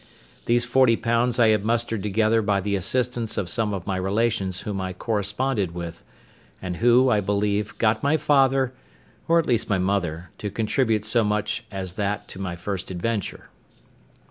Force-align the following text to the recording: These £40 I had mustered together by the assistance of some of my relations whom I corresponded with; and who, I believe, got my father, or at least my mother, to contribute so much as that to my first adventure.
These 0.47 0.65
£40 0.65 1.39
I 1.39 1.49
had 1.49 1.63
mustered 1.63 2.01
together 2.01 2.41
by 2.41 2.59
the 2.59 2.75
assistance 2.75 3.37
of 3.37 3.47
some 3.49 3.71
of 3.71 3.85
my 3.85 3.97
relations 3.97 4.61
whom 4.61 4.81
I 4.81 4.93
corresponded 4.93 5.75
with; 5.75 6.03
and 6.59 6.77
who, 6.77 7.09
I 7.09 7.19
believe, 7.21 7.77
got 7.77 8.01
my 8.01 8.17
father, 8.17 8.73
or 9.27 9.37
at 9.37 9.45
least 9.45 9.69
my 9.69 9.77
mother, 9.77 10.31
to 10.39 10.49
contribute 10.49 11.05
so 11.05 11.23
much 11.23 11.65
as 11.69 11.93
that 12.01 12.27
to 12.29 12.39
my 12.39 12.55
first 12.55 12.89
adventure. 12.89 13.49